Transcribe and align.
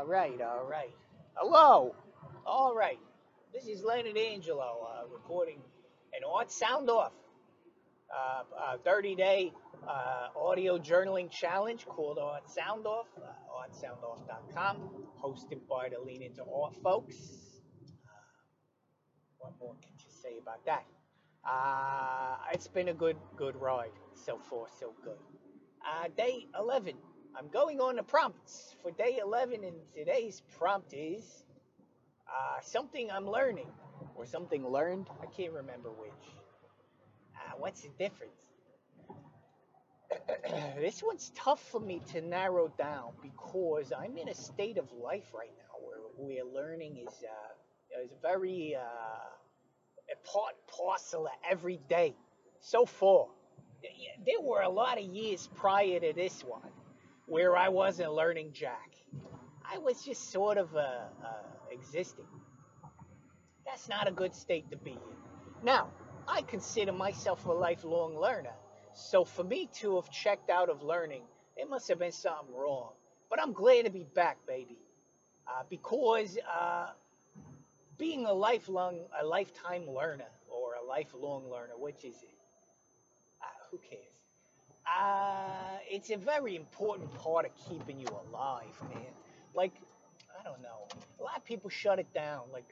All 0.00 0.06
right, 0.06 0.40
all 0.40 0.64
right. 0.64 0.94
Hello. 1.36 1.94
All 2.46 2.74
right. 2.74 2.98
This 3.52 3.66
is 3.66 3.84
Leonard 3.84 4.16
Angelo 4.16 4.88
uh, 4.88 5.02
recording 5.12 5.58
an 6.14 6.22
Art 6.26 6.50
Sound 6.50 6.88
Off 6.88 7.12
uh, 8.10 8.44
uh, 8.58 8.76
30 8.82 9.14
day 9.14 9.52
uh, 9.86 10.28
audio 10.34 10.78
journaling 10.78 11.30
challenge 11.30 11.84
called 11.84 12.18
Art 12.18 12.48
Sound 12.48 12.86
Off, 12.86 13.08
uh, 13.18 13.26
artsoundoff.com, 13.52 14.78
hosted 15.22 15.58
by 15.68 15.90
the 15.90 16.00
Lean 16.02 16.22
Into 16.22 16.44
Art 16.50 16.76
folks. 16.82 17.16
Uh, 18.06 18.22
what 19.36 19.52
more 19.60 19.74
can 19.82 19.92
you 19.98 20.10
say 20.22 20.38
about 20.40 20.64
that? 20.64 20.86
Uh, 21.44 22.36
it's 22.54 22.68
been 22.68 22.88
a 22.88 22.94
good, 22.94 23.18
good 23.36 23.54
ride. 23.54 23.92
So 24.14 24.38
far, 24.48 24.64
so 24.78 24.94
good. 25.04 25.18
Uh, 25.86 26.08
day 26.16 26.46
11. 26.58 26.94
I'm 27.36 27.48
going 27.48 27.80
on 27.80 27.96
the 27.96 28.02
prompts 28.02 28.74
for 28.82 28.90
day 28.90 29.20
11, 29.22 29.62
and 29.62 29.74
today's 29.94 30.42
prompt 30.58 30.92
is 30.92 31.44
uh, 32.28 32.60
something 32.60 33.08
I'm 33.10 33.28
learning 33.30 33.68
or 34.16 34.26
something 34.26 34.66
learned. 34.66 35.06
I 35.22 35.26
can't 35.26 35.52
remember 35.52 35.90
which. 35.90 36.10
Uh, 37.36 37.52
what's 37.58 37.82
the 37.82 37.90
difference? 37.98 38.32
this 40.80 41.02
one's 41.02 41.30
tough 41.36 41.62
for 41.70 41.80
me 41.80 42.02
to 42.12 42.20
narrow 42.20 42.68
down 42.76 43.12
because 43.22 43.92
I'm 43.96 44.18
in 44.18 44.28
a 44.28 44.34
state 44.34 44.76
of 44.76 44.90
life 44.92 45.32
right 45.32 45.52
now 45.56 45.86
where, 45.86 46.42
where 46.42 46.44
learning 46.44 46.96
is, 47.06 47.14
uh, 47.24 48.02
is 48.02 48.10
very 48.20 48.74
uh, 48.74 48.80
a 48.80 50.28
part 50.28 50.54
parcel 50.66 51.26
of 51.26 51.32
every 51.48 51.78
day 51.88 52.16
so 52.58 52.84
far. 52.84 53.26
There 54.26 54.40
were 54.42 54.62
a 54.62 54.68
lot 54.68 54.98
of 54.98 55.04
years 55.04 55.48
prior 55.54 56.00
to 56.00 56.12
this 56.12 56.42
one 56.42 56.68
where 57.30 57.56
I 57.56 57.68
wasn't 57.68 58.12
learning 58.12 58.50
jack. 58.52 58.90
I 59.64 59.78
was 59.78 60.02
just 60.04 60.32
sort 60.32 60.58
of 60.58 60.74
uh, 60.74 60.80
uh, 60.80 61.32
existing. 61.70 62.26
That's 63.64 63.88
not 63.88 64.08
a 64.08 64.10
good 64.10 64.34
state 64.34 64.68
to 64.72 64.76
be 64.76 64.90
in. 64.90 65.16
Now, 65.62 65.90
I 66.26 66.42
consider 66.42 66.90
myself 66.92 67.46
a 67.46 67.52
lifelong 67.52 68.18
learner. 68.18 68.54
So 68.94 69.24
for 69.24 69.44
me 69.44 69.68
to 69.74 69.94
have 69.94 70.10
checked 70.10 70.50
out 70.50 70.68
of 70.68 70.82
learning, 70.82 71.22
there 71.56 71.68
must 71.68 71.86
have 71.88 72.00
been 72.00 72.10
something 72.10 72.52
wrong. 72.52 72.90
But 73.30 73.40
I'm 73.40 73.52
glad 73.52 73.84
to 73.84 73.90
be 73.90 74.04
back, 74.12 74.38
baby. 74.48 74.78
Uh, 75.46 75.62
because 75.70 76.36
uh, 76.52 76.88
being 77.96 78.26
a 78.26 78.32
lifelong, 78.32 78.98
a 79.22 79.24
lifetime 79.24 79.88
learner, 79.88 80.30
or 80.48 80.74
a 80.82 80.84
lifelong 80.84 81.48
learner, 81.48 81.74
which 81.78 82.04
is 82.04 82.16
it? 82.16 82.38
Uh, 83.40 83.46
who 83.70 83.78
cares? 83.78 84.09
Uh, 84.98 85.78
it's 85.88 86.10
a 86.10 86.16
very 86.16 86.56
important 86.56 87.12
part 87.14 87.46
of 87.46 87.52
keeping 87.68 88.00
you 88.00 88.08
alive, 88.08 88.74
man. 88.92 89.12
Like, 89.54 89.72
I 90.38 90.42
don't 90.42 90.62
know. 90.62 90.88
A 91.18 91.22
lot 91.22 91.36
of 91.36 91.44
people 91.44 91.70
shut 91.70 91.98
it 91.98 92.12
down. 92.12 92.42
Like, 92.52 92.64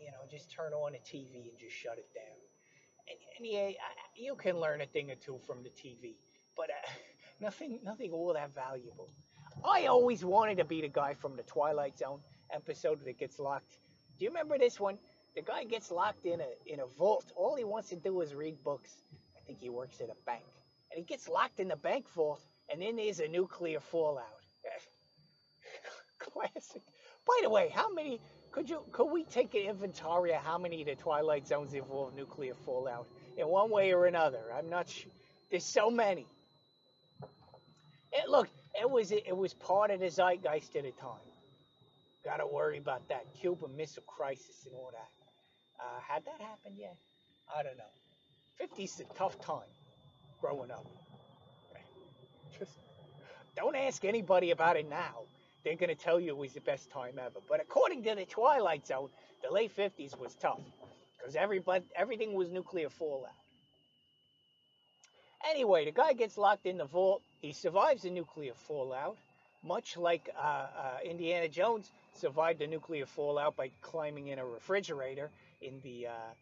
you 0.00 0.10
know, 0.10 0.18
just 0.30 0.50
turn 0.50 0.72
on 0.72 0.92
the 0.92 0.98
TV 0.98 1.48
and 1.48 1.58
just 1.58 1.74
shut 1.74 1.98
it 1.98 2.06
down. 2.14 2.36
And, 3.08 3.18
and 3.38 3.46
yeah, 3.46 3.70
you 4.16 4.34
can 4.36 4.58
learn 4.60 4.80
a 4.80 4.86
thing 4.86 5.10
or 5.10 5.14
two 5.14 5.38
from 5.46 5.62
the 5.62 5.70
TV, 5.70 6.14
but 6.56 6.70
uh, 6.70 6.90
nothing, 7.40 7.80
nothing 7.84 8.12
all 8.12 8.32
that 8.34 8.54
valuable. 8.54 9.08
I 9.64 9.86
always 9.86 10.24
wanted 10.24 10.58
to 10.58 10.64
be 10.64 10.80
the 10.80 10.88
guy 10.88 11.14
from 11.14 11.36
the 11.36 11.42
Twilight 11.42 11.98
Zone 11.98 12.20
episode 12.52 13.04
that 13.04 13.18
gets 13.18 13.38
locked. 13.38 13.78
Do 14.18 14.24
you 14.24 14.30
remember 14.30 14.58
this 14.58 14.78
one? 14.78 14.98
The 15.34 15.42
guy 15.42 15.64
gets 15.64 15.90
locked 15.90 16.26
in 16.26 16.40
a 16.40 16.72
in 16.72 16.80
a 16.80 16.86
vault. 16.98 17.32
All 17.34 17.56
he 17.56 17.64
wants 17.64 17.88
to 17.88 17.96
do 17.96 18.20
is 18.20 18.34
read 18.34 18.62
books. 18.62 18.90
I 19.36 19.40
think 19.46 19.60
he 19.60 19.68
works 19.68 20.00
at 20.00 20.08
a 20.08 20.16
bank 20.26 20.44
and 20.94 21.06
gets 21.06 21.28
locked 21.28 21.60
in 21.60 21.68
the 21.68 21.76
bank 21.76 22.08
vault, 22.14 22.40
and 22.70 22.80
then 22.80 22.96
there's 22.96 23.20
a 23.20 23.28
nuclear 23.28 23.80
fallout. 23.80 24.24
Classic. 26.18 26.82
By 27.26 27.40
the 27.42 27.50
way, 27.50 27.70
how 27.72 27.92
many 27.92 28.20
could 28.52 28.68
you 28.68 28.80
could 28.92 29.10
we 29.10 29.24
take 29.24 29.54
an 29.54 29.62
inventory 29.62 30.32
of 30.32 30.42
how 30.42 30.58
many 30.58 30.82
of 30.82 30.86
the 30.86 30.94
Twilight 30.94 31.46
Zones 31.46 31.74
involve 31.74 32.14
nuclear 32.14 32.54
fallout 32.64 33.06
in 33.36 33.48
one 33.48 33.70
way 33.70 33.92
or 33.92 34.06
another? 34.06 34.42
I'm 34.56 34.70
not 34.70 34.88
sure. 34.88 35.10
There's 35.50 35.64
so 35.64 35.90
many. 35.90 36.26
It 38.12 38.28
look, 38.28 38.48
it 38.80 38.88
was 38.88 39.10
it 39.10 39.36
was 39.36 39.54
part 39.54 39.90
of 39.90 40.00
the 40.00 40.10
zeitgeist 40.10 40.76
at 40.76 40.84
the 40.84 40.92
time. 40.92 41.26
Got 42.24 42.38
to 42.38 42.46
worry 42.46 42.78
about 42.78 43.06
that 43.08 43.24
Cuban 43.40 43.76
Missile 43.76 44.04
Crisis 44.06 44.66
and 44.66 44.74
all 44.74 44.90
that. 44.92 45.84
Uh, 45.84 46.00
had 46.00 46.24
that 46.24 46.40
happened 46.40 46.76
yet? 46.78 46.96
I 47.54 47.62
don't 47.62 47.76
know. 47.76 47.84
50's 48.62 49.00
a 49.00 49.04
tough 49.14 49.38
time 49.40 49.68
growing 50.44 50.70
up. 50.70 50.84
Just 52.58 52.76
don't 53.56 53.74
ask 53.74 54.04
anybody 54.04 54.50
about 54.50 54.76
it 54.76 54.86
now. 54.90 55.22
They're 55.64 55.76
going 55.76 55.88
to 55.88 55.94
tell 55.94 56.20
you 56.20 56.28
it 56.28 56.36
was 56.36 56.52
the 56.52 56.60
best 56.60 56.90
time 56.90 57.14
ever. 57.18 57.38
But 57.48 57.62
according 57.62 58.02
to 58.02 58.14
the 58.14 58.26
Twilight 58.26 58.86
Zone, 58.86 59.08
the 59.42 59.50
late 59.50 59.74
50s 59.74 60.20
was 60.20 60.34
tough 60.34 60.60
because 61.16 61.34
everybody, 61.34 61.86
everything 61.96 62.34
was 62.34 62.50
nuclear 62.50 62.90
fallout. 62.90 63.32
Anyway, 65.48 65.86
the 65.86 65.92
guy 65.92 66.12
gets 66.12 66.36
locked 66.36 66.66
in 66.66 66.76
the 66.76 66.84
vault. 66.84 67.22
He 67.40 67.52
survives 67.52 68.02
the 68.02 68.10
nuclear 68.10 68.52
fallout, 68.68 69.16
much 69.62 69.96
like 69.96 70.28
uh, 70.38 70.46
uh, 70.46 70.98
Indiana 71.02 71.48
Jones 71.48 71.90
survived 72.20 72.58
the 72.58 72.66
nuclear 72.66 73.06
fallout 73.06 73.56
by 73.56 73.70
climbing 73.80 74.26
in 74.26 74.38
a 74.38 74.44
refrigerator 74.44 75.30
in 75.62 75.80
the 75.82 76.08
uh, 76.08 76.32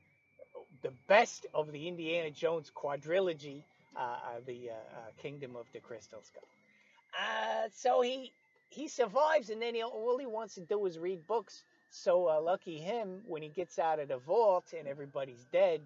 the 0.82 0.92
best 1.06 1.46
of 1.54 1.70
the 1.70 1.86
Indiana 1.86 2.32
Jones 2.32 2.72
quadrilogy 2.74 3.62
uh, 3.97 4.00
uh, 4.00 4.41
the 4.47 4.70
uh, 4.70 5.10
Kingdom 5.20 5.56
of 5.56 5.66
the 5.72 5.80
Crystal 5.80 6.22
Skull. 6.22 6.42
so 7.75 8.00
he 8.00 8.32
he 8.69 8.88
survives, 8.88 9.50
and 9.50 9.60
then 9.60 9.75
he, 9.75 9.82
all 9.82 10.16
he 10.19 10.26
wants 10.26 10.54
to 10.54 10.62
do 10.62 10.86
is 10.86 10.98
read 10.98 11.26
books. 11.26 11.62
So 11.91 12.22
lucky 12.42 12.78
him, 12.78 13.20
when 13.26 13.42
he 13.42 13.50
gets 13.50 13.78
out 13.78 13.98
of 13.98 14.08
the 14.08 14.16
vault 14.16 14.72
and 14.76 14.88
everybody's 14.88 15.44
dead, 15.52 15.82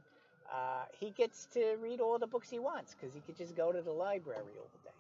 he 0.93 1.11
gets 1.11 1.47
to 1.55 1.77
read 1.83 2.01
all 2.01 2.19
the 2.19 2.29
books 2.29 2.49
he 2.49 2.61
wants 2.61 2.95
because 2.95 3.13
he 3.13 3.21
could 3.21 3.37
just 3.37 3.57
go 3.57 3.73
to 3.73 3.83
the 3.83 3.91
library 3.91 4.55
all 4.57 4.71
day. 4.85 4.91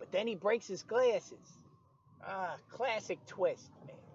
But 0.00 0.10
then 0.10 0.26
he 0.26 0.34
breaks 0.34 0.66
his 0.66 0.82
glasses. 0.82 1.62
Ah, 2.26 2.56
classic 2.68 3.24
twist, 3.26 3.70
man 3.86 4.05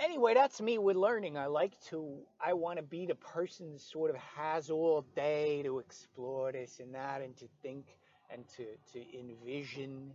anyway, 0.00 0.34
that's 0.34 0.60
me 0.60 0.78
with 0.78 0.96
learning. 0.96 1.36
I 1.36 1.46
like 1.46 1.78
to, 1.90 2.18
I 2.44 2.52
want 2.54 2.78
to 2.78 2.82
be 2.82 3.06
the 3.06 3.14
person 3.14 3.72
that 3.72 3.80
sort 3.80 4.10
of 4.10 4.16
has 4.16 4.70
all 4.70 5.04
day 5.14 5.62
to 5.62 5.78
explore 5.78 6.52
this 6.52 6.80
and 6.80 6.94
that 6.94 7.22
and 7.22 7.36
to 7.38 7.46
think 7.62 7.86
and 8.30 8.44
to, 8.56 8.64
to 8.92 9.18
envision 9.18 10.10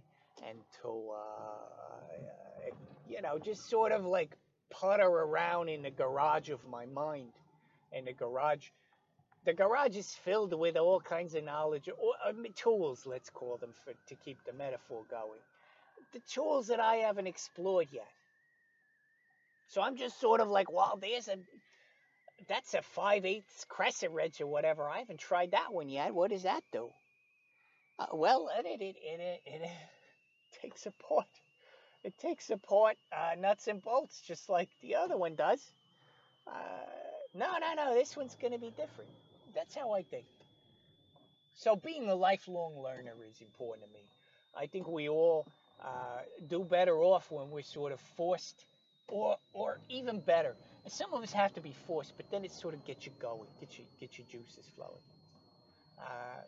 and 0.47 0.57
to, 0.81 1.11
uh, 1.15 2.69
you 3.09 3.21
know, 3.21 3.37
just 3.39 3.69
sort 3.69 3.91
of 3.91 4.05
like 4.05 4.35
putter 4.69 5.07
around 5.07 5.69
in 5.69 5.81
the 5.81 5.91
garage 5.91 6.49
of 6.49 6.59
my 6.67 6.85
mind. 6.85 7.31
And 7.93 8.07
the 8.07 8.13
garage, 8.13 8.67
the 9.45 9.53
garage 9.53 9.97
is 9.97 10.13
filled 10.23 10.57
with 10.57 10.77
all 10.77 10.99
kinds 10.99 11.35
of 11.35 11.43
knowledge, 11.43 11.89
or 11.89 12.33
tools, 12.55 13.05
let's 13.05 13.29
call 13.29 13.57
them, 13.57 13.71
for, 13.83 13.93
to 14.07 14.15
keep 14.15 14.37
the 14.45 14.53
metaphor 14.53 15.03
going. 15.09 15.39
The 16.13 16.21
tools 16.21 16.67
that 16.67 16.79
I 16.79 16.95
haven't 16.95 17.27
explored 17.27 17.87
yet 17.91 18.07
so 19.71 19.81
I'm 19.81 19.97
just 19.97 20.19
sort 20.19 20.41
of 20.41 20.49
like, 20.49 20.71
well, 20.71 20.99
there's 21.01 21.27
a 21.27 21.37
that's 22.47 22.73
a 22.73 22.81
five 22.81 23.25
eighths 23.25 23.65
crescent 23.67 24.13
wrench 24.13 24.41
or 24.41 24.47
whatever. 24.47 24.89
I 24.89 24.99
haven't 24.99 25.19
tried 25.19 25.51
that 25.51 25.73
one 25.73 25.89
yet. 25.89 26.13
What 26.13 26.31
does 26.31 26.43
that 26.43 26.63
do? 26.71 26.89
Uh, 27.97 28.07
well, 28.13 28.49
it 28.59 28.65
it, 28.65 28.81
it 28.81 28.95
it 29.03 29.41
it, 29.45 29.61
it 29.63 29.69
takes 30.61 30.85
apart 30.85 31.27
it 32.03 32.17
takes 32.19 32.49
apart 32.49 32.97
uh, 33.15 33.35
nuts 33.39 33.67
and 33.67 33.81
bolts 33.81 34.21
just 34.27 34.49
like 34.49 34.69
the 34.81 34.95
other 34.95 35.17
one 35.17 35.35
does. 35.35 35.61
Uh, 36.47 36.51
no, 37.33 37.51
no, 37.59 37.73
no. 37.75 37.93
This 37.93 38.17
one's 38.17 38.35
going 38.41 38.53
to 38.53 38.59
be 38.59 38.71
different. 38.71 39.09
That's 39.53 39.75
how 39.75 39.93
I 39.93 40.01
think. 40.03 40.25
So 41.57 41.75
being 41.75 42.09
a 42.09 42.15
lifelong 42.15 42.81
learner 42.81 43.13
is 43.29 43.39
important 43.41 43.87
to 43.87 43.93
me. 43.93 44.03
I 44.57 44.65
think 44.65 44.87
we 44.87 45.07
all 45.07 45.45
uh, 45.83 46.21
do 46.49 46.63
better 46.63 46.97
off 47.01 47.31
when 47.31 47.51
we're 47.51 47.61
sort 47.61 47.91
of 47.91 47.99
forced 48.17 48.65
or 49.07 49.37
or 49.53 49.79
even 49.89 50.19
better. 50.19 50.55
And 50.83 50.91
some 50.91 51.13
of 51.13 51.21
us 51.21 51.31
have 51.33 51.53
to 51.53 51.61
be 51.61 51.73
forced, 51.87 52.13
but 52.17 52.25
then 52.31 52.43
it 52.43 52.51
sort 52.51 52.73
of 52.73 52.83
gets 52.85 53.05
you 53.05 53.11
going, 53.21 53.47
get 53.59 53.77
you 53.77 53.85
get 53.99 54.17
your 54.17 54.27
juices 54.27 54.65
flowing. 54.75 55.01
Uh, 55.99 56.41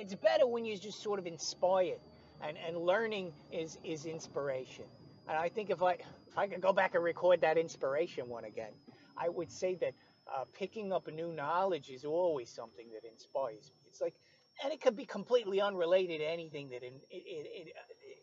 it's 0.00 0.14
better 0.14 0.46
when 0.46 0.64
you're 0.64 0.78
just 0.78 1.02
sort 1.02 1.18
of 1.18 1.26
inspired, 1.26 2.00
and 2.42 2.56
and 2.66 2.76
learning 2.76 3.32
is 3.52 3.78
is 3.84 4.06
inspiration. 4.06 4.84
And 5.28 5.36
I 5.36 5.48
think 5.48 5.70
if 5.70 5.82
I 5.82 5.92
if 5.92 6.38
I 6.38 6.46
could 6.46 6.60
go 6.60 6.72
back 6.72 6.94
and 6.94 7.04
record 7.04 7.42
that 7.42 7.58
inspiration 7.58 8.28
one 8.28 8.44
again, 8.44 8.72
I 9.16 9.28
would 9.28 9.50
say 9.50 9.74
that 9.76 9.94
uh, 10.34 10.44
picking 10.58 10.92
up 10.92 11.08
a 11.08 11.10
new 11.10 11.32
knowledge 11.32 11.90
is 11.90 12.04
always 12.04 12.48
something 12.48 12.86
that 12.94 13.08
inspires 13.08 13.70
me. 13.70 13.88
It's 13.88 14.00
like, 14.00 14.14
and 14.62 14.72
it 14.72 14.80
could 14.80 14.96
be 14.96 15.04
completely 15.04 15.60
unrelated 15.60 16.20
to 16.20 16.26
anything 16.26 16.70
that 16.70 16.82
it, 16.82 16.92
it, 17.10 17.46
it, 17.68 17.72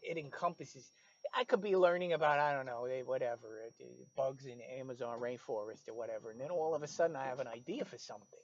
it 0.03 0.17
encompasses. 0.17 0.89
I 1.37 1.43
could 1.43 1.61
be 1.61 1.75
learning 1.75 2.13
about 2.13 2.39
I 2.39 2.51
don't 2.51 2.65
know 2.65 2.85
eh, 2.85 3.03
whatever 3.05 3.61
eh, 3.79 3.85
bugs 4.15 4.47
in 4.47 4.59
Amazon 4.79 5.19
rainforest 5.19 5.87
or 5.87 5.93
whatever, 5.93 6.31
and 6.31 6.41
then 6.41 6.49
all 6.49 6.73
of 6.73 6.81
a 6.81 6.87
sudden 6.87 7.15
I 7.15 7.25
have 7.25 7.39
an 7.39 7.47
idea 7.47 7.85
for 7.85 7.99
something. 7.99 8.39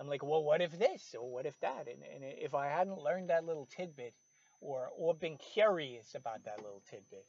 I'm 0.00 0.08
like, 0.08 0.24
well, 0.24 0.42
what 0.42 0.60
if 0.60 0.76
this 0.76 1.14
or 1.16 1.30
what 1.30 1.46
if 1.46 1.58
that? 1.60 1.86
And, 1.86 2.02
and 2.02 2.24
if 2.24 2.52
I 2.52 2.66
hadn't 2.66 2.98
learned 2.98 3.30
that 3.30 3.44
little 3.44 3.68
tidbit 3.76 4.12
or 4.60 4.88
or 4.96 5.14
been 5.14 5.36
curious 5.52 6.16
about 6.16 6.42
that 6.46 6.56
little 6.56 6.82
tidbit, 6.90 7.26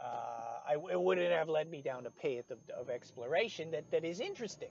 uh, 0.00 0.68
I, 0.68 0.74
it 0.92 1.00
wouldn't 1.00 1.32
have 1.32 1.48
led 1.48 1.68
me 1.68 1.82
down 1.82 2.06
a 2.06 2.10
path 2.10 2.48
of, 2.52 2.58
of 2.78 2.90
exploration 2.90 3.72
that, 3.72 3.90
that 3.90 4.04
is 4.04 4.20
interesting. 4.20 4.70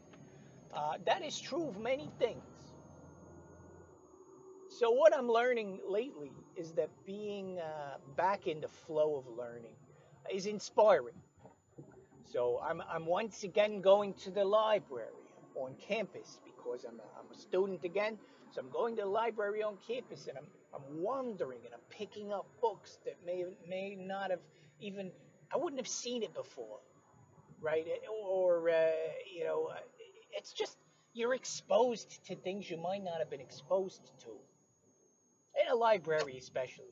Uh, 0.73 0.93
that 1.05 1.25
is 1.25 1.37
true 1.37 1.67
of 1.67 1.77
many 1.77 2.09
things. 2.19 2.41
So 4.79 4.91
what 4.91 5.13
I'm 5.13 5.27
learning 5.27 5.81
lately 5.89 6.31
is 6.55 6.71
that 6.75 6.89
being 7.05 7.59
uh, 7.59 7.97
back 8.15 8.47
in 8.47 8.61
the 8.61 8.69
flow 8.69 9.17
of 9.17 9.25
learning 9.37 9.75
is 10.33 10.45
inspiring. 10.45 11.15
So 12.23 12.61
I'm, 12.63 12.81
I'm 12.89 13.05
once 13.05 13.43
again 13.43 13.81
going 13.81 14.13
to 14.23 14.31
the 14.31 14.45
library 14.45 15.09
on 15.53 15.75
campus 15.85 16.39
because 16.45 16.85
I'm 16.85 16.97
a, 17.01 17.19
I'm 17.19 17.29
a 17.29 17.37
student 17.37 17.83
again. 17.83 18.17
So 18.51 18.61
I'm 18.61 18.69
going 18.69 18.95
to 18.95 19.01
the 19.01 19.09
library 19.09 19.63
on 19.63 19.75
campus 19.85 20.27
and 20.27 20.37
I'm, 20.37 20.47
I'm 20.73 21.03
wandering 21.03 21.59
and 21.65 21.73
I'm 21.73 21.81
picking 21.89 22.31
up 22.31 22.47
books 22.61 22.99
that 23.03 23.17
may, 23.25 23.43
may 23.67 23.97
not 23.99 24.31
have 24.31 24.39
even, 24.79 25.11
I 25.53 25.57
wouldn't 25.57 25.81
have 25.81 25.89
seen 25.89 26.23
it 26.23 26.33
before, 26.33 26.79
right? 27.59 27.85
Or, 28.23 28.69
uh, 28.69 28.91
you 29.35 29.43
know, 29.43 29.71
it's 30.31 30.53
just, 30.53 30.77
you're 31.13 31.33
exposed 31.33 32.25
to 32.27 32.35
things 32.37 32.71
you 32.71 32.77
might 32.77 33.03
not 33.03 33.19
have 33.19 33.29
been 33.29 33.41
exposed 33.41 34.09
to. 34.21 34.29
In 35.61 35.71
a 35.71 35.75
library, 35.75 36.37
especially. 36.37 36.85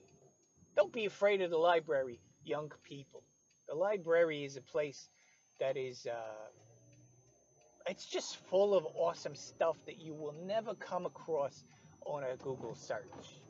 Don't 0.75 0.91
be 0.91 1.05
afraid 1.05 1.41
of 1.41 1.49
the 1.49 1.57
library, 1.57 2.19
young 2.43 2.71
people. 2.83 3.23
The 3.67 3.75
library 3.75 4.43
is 4.43 4.57
a 4.57 4.61
place 4.61 5.09
that 5.59 5.77
is, 5.77 6.05
uh, 6.05 6.49
it's 7.87 8.05
just 8.05 8.37
full 8.49 8.75
of 8.75 8.85
awesome 8.95 9.35
stuff 9.35 9.77
that 9.85 9.99
you 9.99 10.13
will 10.13 10.35
never 10.45 10.75
come 10.75 11.05
across 11.05 11.63
on 12.05 12.23
a 12.23 12.35
Google 12.37 12.75
search. 12.75 13.41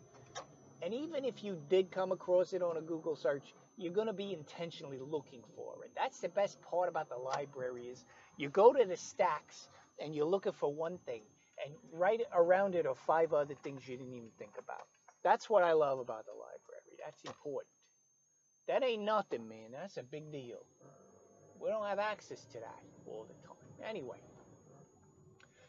And 0.81 0.93
even 0.93 1.25
if 1.25 1.43
you 1.43 1.59
did 1.69 1.91
come 1.91 2.11
across 2.11 2.53
it 2.53 2.61
on 2.61 2.77
a 2.77 2.81
Google 2.81 3.15
search, 3.15 3.53
you're 3.77 3.93
going 3.93 4.07
to 4.07 4.13
be 4.13 4.33
intentionally 4.33 4.99
looking 4.99 5.41
for 5.55 5.83
it. 5.83 5.91
That's 5.95 6.19
the 6.19 6.29
best 6.29 6.61
part 6.61 6.89
about 6.89 7.09
the 7.09 7.17
library 7.17 7.87
is 7.87 8.05
you 8.37 8.49
go 8.49 8.73
to 8.73 8.85
the 8.85 8.97
stacks 8.97 9.69
and 9.99 10.15
you're 10.15 10.25
looking 10.25 10.51
for 10.53 10.73
one 10.73 10.97
thing 11.05 11.21
and 11.63 11.73
right 11.91 12.21
around 12.33 12.75
it 12.75 12.85
are 12.85 12.95
five 12.95 13.33
other 13.33 13.55
things 13.63 13.87
you 13.87 13.97
didn't 13.97 14.13
even 14.13 14.29
think 14.37 14.53
about. 14.59 14.87
That's 15.27 15.49
what 15.49 15.61
I 15.61 15.73
love 15.73 15.99
about 15.99 16.25
the 16.25 16.31
library. 16.31 16.95
That's 17.03 17.21
important. 17.23 17.73
That 18.69 18.81
ain't 18.81 19.03
nothing, 19.03 19.45
man. 19.49 19.73
That's 19.73 19.97
a 19.97 20.03
big 20.03 20.31
deal. 20.31 20.63
We 21.59 21.69
don't 21.69 21.85
have 21.85 21.99
access 21.99 22.45
to 22.53 22.59
that 22.59 22.79
all 23.05 23.25
the 23.27 23.33
time. 23.45 23.89
Anyway, 23.89 24.19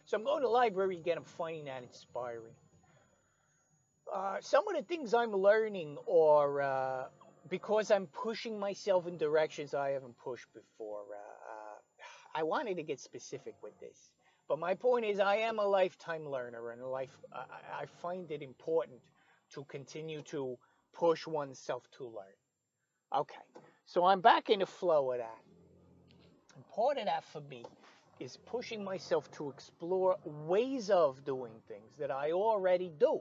so 0.05 0.17
I'm 0.17 0.23
going 0.23 0.43
to 0.43 0.47
the 0.47 0.53
library 0.53 0.99
again. 0.99 1.19
I'm 1.19 1.25
finding 1.25 1.65
that 1.65 1.83
inspiring. 1.83 2.55
Uh, 4.15 4.37
some 4.41 4.69
of 4.69 4.77
the 4.77 4.83
things 4.85 5.13
I'm 5.13 5.33
learning 5.33 5.97
are 6.09 6.63
uh, 6.63 7.05
because 7.51 7.91
I'm 7.91 8.07
pushing 8.07 8.61
myself 8.61 9.09
in 9.09 9.19
directions 9.19 9.75
I 9.75 9.91
haven't 9.91 10.17
pushed 10.19 10.47
before. 10.55 11.01
Uh, 11.11 11.17
uh 11.17 12.39
I 12.41 12.45
wanted 12.45 12.77
to 12.77 12.85
get 12.85 13.01
specific 13.01 13.55
with 13.61 13.77
this, 13.81 14.11
but 14.49 14.61
my 14.61 14.75
point 14.75 15.05
is 15.05 15.19
I 15.19 15.39
am 15.39 15.59
a 15.59 15.67
lifetime 15.67 16.29
learner, 16.29 16.71
and 16.71 16.81
life 16.85 17.11
I, 17.33 17.83
I 17.83 17.87
find 18.01 18.31
it 18.31 18.41
important 18.41 19.01
to 19.55 19.65
continue 19.65 20.23
to 20.23 20.57
push 20.93 21.27
oneself 21.27 21.83
to 21.99 22.05
learn. 22.05 22.37
Okay, 23.15 23.35
so 23.87 24.05
I'm 24.05 24.21
back 24.21 24.51
in 24.51 24.61
the 24.61 24.67
flow 24.67 25.13
of 25.13 25.19
that. 25.19 25.39
And 26.55 26.69
part 26.69 26.99
of 26.99 27.07
that 27.07 27.25
for 27.25 27.41
me 27.43 27.65
is 28.21 28.37
pushing 28.47 28.83
myself 28.83 29.31
to 29.33 29.49
explore 29.49 30.17
ways 30.25 30.91
of 30.91 31.25
doing 31.25 31.53
things 31.69 31.97
that 31.99 32.11
I 32.11 32.33
already 32.33 32.93
do. 32.99 33.21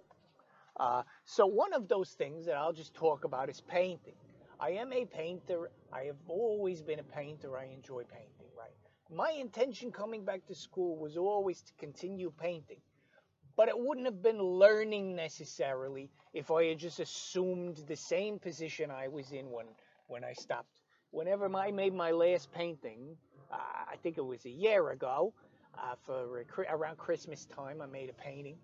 Uh, 0.80 1.04
so 1.26 1.46
one 1.46 1.74
of 1.74 1.88
those 1.88 2.12
things 2.12 2.46
that 2.46 2.56
I'll 2.56 2.74
just 2.74 2.94
talk 2.94 3.24
about 3.24 3.50
is 3.50 3.62
painting. 3.62 4.16
I 4.60 4.72
am 4.72 4.92
a 4.92 5.06
painter. 5.06 5.70
I 5.94 6.04
have 6.04 6.18
always 6.28 6.82
been 6.82 7.00
a 7.00 7.04
painter. 7.04 7.58
I 7.58 7.66
enjoy 7.66 8.04
painting, 8.04 8.48
right? 8.58 8.72
My 9.16 9.32
intention 9.32 9.92
coming 9.92 10.26
back 10.26 10.46
to 10.48 10.56
school 10.56 10.98
was 10.98 11.16
always 11.16 11.62
to 11.62 11.74
continue 11.80 12.32
painting. 12.40 12.82
But 13.58 13.70
it 13.70 13.80
wouldn't 13.80 14.06
have 14.08 14.24
been 14.24 14.42
learning 14.42 15.16
necessarily 15.16 16.10
if 16.34 16.52
I 16.52 16.66
had 16.66 16.80
just 16.80 17.02
assumed 17.02 17.84
the 17.88 17.98
same 17.98 18.40
position 18.40 18.92
I 18.92 19.10
was 19.10 19.32
in 19.34 19.52
when, 19.52 19.66
when 20.08 20.24
I 20.24 20.34
stopped. 20.34 20.82
Whenever 21.12 21.54
I 21.56 21.72
made 21.72 21.94
my 21.96 22.12
last 22.12 22.52
painting, 22.54 23.18
uh, 23.52 23.58
I 23.92 23.98
think 24.04 24.18
it 24.20 24.26
was 24.26 24.46
a 24.46 24.52
year 24.52 24.92
ago, 24.92 25.34
uh, 25.78 25.96
for 26.06 26.46
around 26.70 26.98
Christmas 26.98 27.46
time, 27.46 27.82
I 27.82 27.88
made 27.88 28.10
a 28.10 28.14
painting 28.14 28.58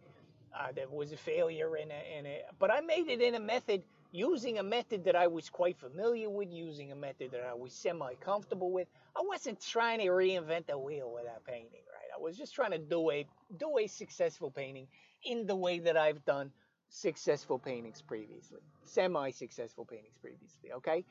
uh, 0.57 0.71
that 0.75 0.91
was 0.91 1.11
a 1.11 1.17
failure 1.17 1.77
in 1.77 1.89
a, 1.91 2.19
in 2.19 2.25
a, 2.27 2.41
but 2.59 2.71
I 2.71 2.81
made 2.81 3.09
it 3.09 3.21
in 3.21 3.35
a 3.35 3.39
method 3.39 3.83
using 4.11 4.59
a 4.59 4.63
method 4.63 5.05
that 5.05 5.15
I 5.15 5.27
was 5.27 5.49
quite 5.49 5.77
familiar 5.77 6.29
with, 6.29 6.49
using 6.51 6.91
a 6.91 6.95
method 6.95 7.31
that 7.31 7.45
I 7.49 7.53
was 7.55 7.73
semi 7.73 8.13
comfortable 8.15 8.71
with. 8.71 8.87
I 9.15 9.21
wasn't 9.27 9.61
trying 9.61 9.99
to 9.99 10.05
reinvent 10.07 10.67
the 10.67 10.77
wheel 10.77 11.11
with 11.13 11.25
that 11.25 11.43
painting, 11.45 11.81
right? 11.93 12.02
I 12.13 12.21
was 12.21 12.37
just 12.37 12.53
trying 12.53 12.71
to 12.71 12.77
do 12.77 13.11
a 13.11 13.25
do 13.57 13.77
a 13.79 13.87
successful 13.87 14.51
painting 14.51 14.87
in 15.25 15.47
the 15.47 15.55
way 15.55 15.79
that 15.79 15.97
I've 15.97 16.23
done 16.25 16.51
successful 16.89 17.57
paintings 17.57 18.01
previously, 18.01 18.59
semi 18.85 19.31
successful 19.31 19.85
paintings 19.85 20.17
previously, 20.21 20.71
okay? 20.73 21.05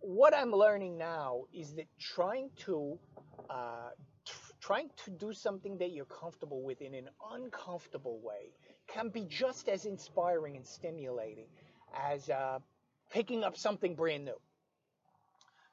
What 0.00 0.34
I'm 0.34 0.52
learning 0.52 0.98
now 0.98 1.44
is 1.52 1.74
that 1.74 1.86
trying 1.98 2.50
to 2.66 2.98
uh, 3.50 3.90
trying 4.60 4.90
to 5.04 5.10
do 5.10 5.32
something 5.32 5.78
that 5.78 5.92
you're 5.92 6.04
comfortable 6.04 6.62
with 6.62 6.80
in 6.80 6.94
an 6.94 7.08
uncomfortable 7.32 8.20
way 8.22 8.52
can 8.88 9.08
be 9.08 9.24
just 9.24 9.68
as 9.68 9.84
inspiring 9.84 10.56
and 10.56 10.66
stimulating 10.66 11.46
as 11.94 12.28
uh, 12.30 12.58
picking 13.10 13.44
up 13.44 13.56
something 13.56 13.94
brand 13.94 14.24
new. 14.24 14.36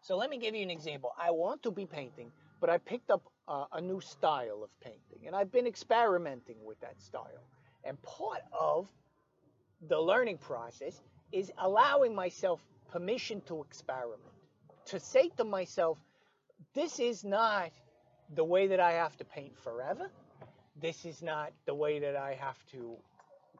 So 0.01 0.17
let 0.17 0.29
me 0.29 0.37
give 0.37 0.53
you 0.55 0.63
an 0.63 0.69
example. 0.69 1.11
I 1.19 1.31
want 1.31 1.63
to 1.63 1.71
be 1.71 1.85
painting, 1.85 2.31
but 2.59 2.69
I 2.69 2.77
picked 2.77 3.09
up 3.09 3.23
uh, 3.47 3.65
a 3.73 3.81
new 3.81 4.01
style 4.01 4.63
of 4.63 4.69
painting, 4.81 5.27
and 5.27 5.35
I've 5.35 5.51
been 5.51 5.67
experimenting 5.67 6.57
with 6.65 6.79
that 6.81 7.01
style. 7.01 7.43
And 7.83 8.01
part 8.01 8.41
of 8.57 8.87
the 9.87 9.99
learning 9.99 10.37
process 10.37 11.01
is 11.31 11.51
allowing 11.57 12.15
myself 12.15 12.61
permission 12.91 13.41
to 13.47 13.61
experiment, 13.61 14.21
to 14.85 14.99
say 14.99 15.29
to 15.37 15.43
myself, 15.43 15.97
this 16.73 16.99
is 16.99 17.23
not 17.23 17.71
the 18.33 18.43
way 18.43 18.67
that 18.67 18.79
I 18.79 18.93
have 18.93 19.17
to 19.17 19.25
paint 19.25 19.57
forever. 19.57 20.09
This 20.81 21.05
is 21.05 21.21
not 21.21 21.51
the 21.65 21.73
way 21.75 21.99
that 21.99 22.15
I 22.15 22.35
have 22.39 22.57
to 22.71 22.95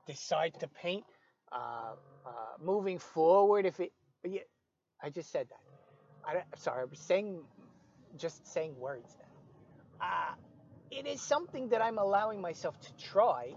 decide 0.08 0.54
to 0.60 0.68
paint 0.68 1.04
uh, 1.52 1.94
uh, 2.26 2.30
moving 2.62 3.00
forward. 3.00 3.66
If 3.66 3.80
it, 3.80 3.92
yeah, 4.24 4.42
I 5.02 5.10
just 5.10 5.32
said 5.32 5.48
that. 5.50 5.60
I, 6.26 6.58
sorry, 6.58 6.82
I 6.82 6.86
was 6.86 7.00
saying, 7.00 7.42
just 8.18 8.48
saying 8.48 8.80
words. 8.80 9.16
Uh, 10.02 10.34
it 10.92 11.08
is 11.08 11.22
something 11.22 11.70
that 11.70 11.82
I'm 11.82 11.98
allowing 11.98 12.42
myself 12.42 12.80
to 12.82 13.06
try 13.12 13.54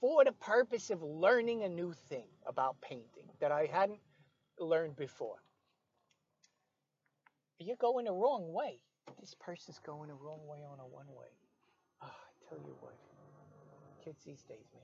for 0.00 0.24
the 0.24 0.32
purpose 0.32 0.90
of 0.90 1.02
learning 1.02 1.62
a 1.62 1.68
new 1.68 1.92
thing 2.08 2.26
about 2.46 2.80
painting 2.80 3.28
that 3.40 3.52
I 3.52 3.68
hadn't 3.70 4.00
learned 4.58 4.96
before. 4.96 5.36
You're 7.58 7.76
going 7.76 8.06
the 8.06 8.12
wrong 8.12 8.52
way. 8.52 8.78
This 9.20 9.34
person's 9.40 9.78
going 9.86 10.08
the 10.08 10.14
wrong 10.14 10.40
way 10.46 10.58
on 10.70 10.78
a 10.80 10.86
one 10.86 11.06
way. 11.06 11.28
Oh, 12.02 12.06
I 12.06 12.48
tell 12.48 12.58
you 12.58 12.74
what, 12.80 12.94
kids 14.04 14.22
these 14.24 14.42
days, 14.42 14.66
man. 14.72 14.82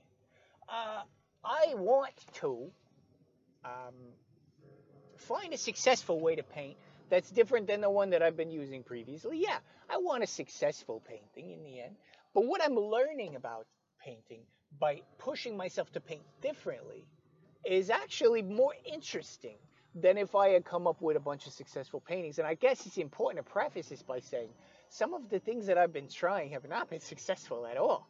Uh, 0.69 1.01
I 1.43 1.75
want 1.75 2.13
to 2.35 2.71
um, 3.65 3.95
find 5.17 5.53
a 5.53 5.57
successful 5.57 6.19
way 6.19 6.35
to 6.35 6.43
paint 6.43 6.77
that's 7.11 7.29
different 7.29 7.67
than 7.67 7.81
the 7.81 7.89
one 7.89 8.09
that 8.11 8.23
I've 8.23 8.37
been 8.37 8.49
using 8.49 8.83
previously. 8.83 9.39
Yeah, 9.41 9.57
I 9.89 9.97
want 9.97 10.23
a 10.23 10.27
successful 10.27 11.03
painting 11.05 11.51
in 11.51 11.61
the 11.61 11.81
end. 11.81 11.97
But 12.33 12.45
what 12.45 12.63
I'm 12.63 12.75
learning 12.75 13.35
about 13.35 13.67
painting 14.03 14.39
by 14.79 15.01
pushing 15.17 15.57
myself 15.57 15.91
to 15.91 15.99
paint 15.99 16.21
differently 16.41 17.05
is 17.65 17.89
actually 17.89 18.41
more 18.41 18.73
interesting 18.85 19.57
than 19.93 20.17
if 20.17 20.35
I 20.35 20.49
had 20.49 20.63
come 20.63 20.87
up 20.87 21.01
with 21.01 21.17
a 21.17 21.19
bunch 21.19 21.47
of 21.47 21.51
successful 21.51 21.99
paintings. 21.99 22.39
And 22.39 22.47
I 22.47 22.53
guess 22.53 22.85
it's 22.85 22.97
important 22.97 23.45
to 23.45 23.51
preface 23.51 23.89
this 23.89 24.01
by 24.01 24.21
saying 24.21 24.47
some 24.87 25.13
of 25.13 25.29
the 25.29 25.39
things 25.39 25.65
that 25.65 25.77
I've 25.77 25.91
been 25.91 26.07
trying 26.07 26.51
have 26.51 26.67
not 26.69 26.89
been 26.89 27.01
successful 27.13 27.67
at 27.67 27.75
all. 27.75 28.07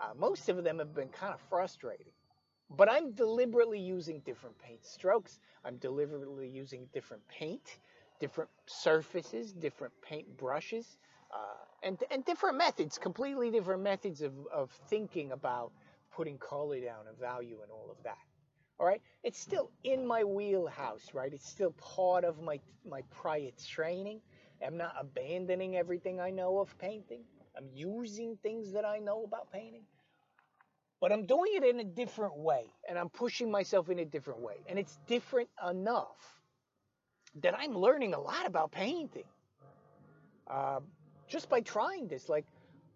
Uh, 0.00 0.12
most 0.18 0.48
of 0.48 0.64
them 0.64 0.80
have 0.80 0.92
been 0.92 1.08
kind 1.08 1.32
of 1.32 1.40
frustrating. 1.48 2.10
But 2.68 2.90
I'm 2.90 3.12
deliberately 3.12 3.78
using 3.78 4.20
different 4.26 4.58
paint 4.58 4.84
strokes. 4.84 5.38
I'm 5.64 5.76
deliberately 5.76 6.48
using 6.48 6.88
different 6.92 7.22
paint, 7.28 7.78
different 8.20 8.50
surfaces, 8.66 9.52
different 9.52 9.94
paint 10.02 10.36
brushes, 10.38 10.98
uh, 11.34 11.38
and, 11.84 11.98
and 12.10 12.24
different 12.24 12.58
methods, 12.58 12.98
completely 12.98 13.50
different 13.50 13.82
methods 13.82 14.22
of, 14.22 14.32
of 14.54 14.70
thinking 14.88 15.32
about 15.32 15.72
putting 16.12 16.38
color 16.38 16.80
down 16.80 17.06
and 17.08 17.18
value 17.18 17.58
and 17.62 17.70
all 17.72 17.88
of 17.90 18.02
that. 18.04 18.18
All 18.80 18.86
right, 18.86 19.02
it's 19.24 19.38
still 19.40 19.70
in 19.84 20.06
my 20.06 20.24
wheelhouse, 20.24 21.08
right? 21.14 21.32
It's 21.32 21.48
still 21.48 21.72
part 21.72 22.24
of 22.24 22.42
my 22.42 22.60
my 22.88 23.02
prior 23.10 23.50
training. 23.68 24.20
I'm 24.66 24.76
not 24.78 24.94
abandoning 25.00 25.76
everything 25.76 26.20
I 26.20 26.30
know 26.30 26.58
of 26.60 26.76
painting. 26.78 27.22
I'm 27.56 27.68
using 27.74 28.38
things 28.42 28.72
that 28.72 28.84
I 28.84 28.98
know 28.98 29.24
about 29.24 29.52
painting. 29.52 29.84
but 31.00 31.12
I'm 31.12 31.26
doing 31.26 31.52
it 31.54 31.64
in 31.64 31.80
a 31.80 31.84
different 31.84 32.36
way 32.38 32.66
and 32.88 32.98
I'm 32.98 33.10
pushing 33.10 33.50
myself 33.50 33.90
in 33.90 33.98
a 34.00 34.04
different 34.04 34.40
way. 34.40 34.56
And 34.68 34.78
it's 34.78 34.98
different 35.06 35.48
enough 35.68 36.42
that 37.42 37.54
I'm 37.58 37.76
learning 37.76 38.14
a 38.14 38.20
lot 38.20 38.46
about 38.46 38.72
painting 38.72 39.24
uh, 40.48 40.80
just 41.28 41.48
by 41.48 41.60
trying 41.60 42.08
this. 42.08 42.28
Like, 42.28 42.46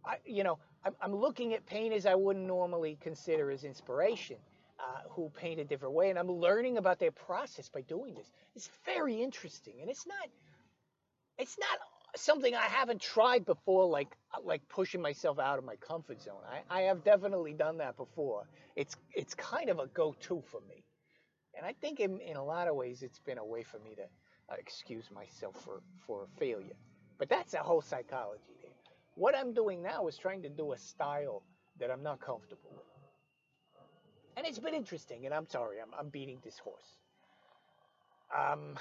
I, 0.05 0.17
you 0.25 0.45
know, 0.45 0.59
I'm, 0.85 0.95
I'm 1.03 1.15
looking 1.15 1.55
at 1.55 1.67
painters 1.67 2.07
I 2.07 2.15
wouldn't 2.15 2.47
normally 2.47 2.99
consider 3.01 3.51
as 3.51 3.65
inspiration. 3.65 4.37
Uh, 4.81 5.09
who 5.11 5.29
paint 5.31 5.59
a 5.59 5.65
different 5.65 5.93
way, 5.93 6.09
and 6.09 6.17
I'm 6.17 6.31
learning 6.31 6.79
about 6.79 7.01
their 7.01 7.11
process 7.11 7.69
by 7.69 7.81
doing 7.81 8.15
this. 8.15 8.31
It's 8.55 8.71
very 8.87 9.21
interesting, 9.21 9.75
and 9.81 9.91
it's 9.91 10.07
not, 10.07 10.29
it's 11.37 11.59
not 11.59 11.79
something 12.17 12.55
I 12.55 12.67
haven't 12.67 13.01
tried 13.01 13.45
before, 13.45 13.87
like 13.87 14.17
like 14.45 14.63
pushing 14.69 15.03
myself 15.03 15.41
out 15.41 15.59
of 15.59 15.65
my 15.65 15.75
comfort 15.77 16.23
zone. 16.23 16.43
I, 16.49 16.79
I 16.79 16.83
have 16.83 17.03
definitely 17.03 17.55
done 17.55 17.79
that 17.79 17.97
before. 17.97 18.47
It's 18.77 18.95
it's 19.15 19.35
kind 19.35 19.69
of 19.69 19.81
a 19.81 19.89
go-to 19.89 20.43
for 20.47 20.61
me, 20.69 20.85
and 21.57 21.67
I 21.67 21.73
think 21.73 21.99
in, 21.99 22.21
in 22.21 22.37
a 22.37 22.45
lot 22.45 22.69
of 22.69 22.77
ways 22.77 23.03
it's 23.03 23.19
been 23.19 23.39
a 23.39 23.45
way 23.45 23.65
for 23.65 23.81
me 23.81 23.97
to 23.97 24.05
excuse 24.57 25.11
myself 25.11 25.57
for 25.65 25.83
for 26.07 26.27
failure. 26.39 26.77
But 27.19 27.29
that's 27.29 27.55
a 27.55 27.59
whole 27.59 27.83
psychology 27.83 28.55
there. 28.63 28.71
What 29.15 29.37
I'm 29.37 29.53
doing 29.53 29.83
now 29.83 30.07
is 30.09 30.17
trying 30.17 30.43
to 30.43 30.49
do 30.49 30.73
a 30.73 30.79
style 30.79 31.43
that 31.81 31.91
I'm 31.91 32.03
not 32.03 32.21
comfortable 32.21 32.71
with, 32.77 32.87
and 34.37 34.47
it's 34.47 34.59
been 34.59 34.75
interesting. 34.75 35.27
And 35.27 35.35
I'm 35.35 35.49
sorry, 35.49 35.79
I'm 35.81 35.93
I'm 35.99 36.09
beating 36.11 36.39
this 36.45 36.59
horse. 36.59 36.97
Um, 38.37 38.77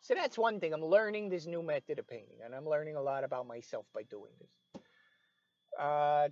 so 0.00 0.14
that's 0.14 0.38
one 0.38 0.60
thing. 0.60 0.72
I'm 0.74 0.84
learning 0.84 1.28
this 1.28 1.46
new 1.46 1.62
method 1.62 1.98
of 1.98 2.08
painting, 2.08 2.38
and 2.44 2.54
I'm 2.54 2.68
learning 2.68 2.96
a 2.96 3.02
lot 3.02 3.24
about 3.24 3.46
myself 3.46 3.86
by 3.94 4.02
doing 4.04 4.32
this. 4.40 4.82
Uh, 5.80 6.28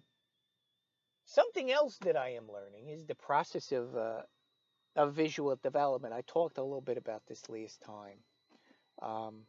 something 1.25 1.72
else 1.72 1.99
that 1.99 2.16
I 2.16 2.30
am 2.30 2.49
learning 2.52 2.88
is 2.88 3.06
the 3.06 3.14
process 3.14 3.72
of 3.72 3.96
uh, 3.96 4.22
of 4.96 5.14
visual 5.14 5.56
development. 5.62 6.14
I 6.14 6.22
talked 6.26 6.58
a 6.58 6.62
little 6.62 6.82
bit 6.82 6.99
about 6.99 7.22
this 7.26 7.49
last 7.49 7.80
time. 7.82 8.18
Um, 9.02 9.42